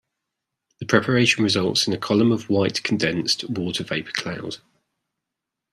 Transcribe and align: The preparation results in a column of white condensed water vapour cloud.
The 0.79 0.87
preparation 0.87 1.43
results 1.43 1.85
in 1.85 1.93
a 1.93 1.97
column 1.99 2.31
of 2.31 2.49
white 2.49 2.81
condensed 2.81 3.47
water 3.47 3.83
vapour 3.83 4.13
cloud. 4.13 4.57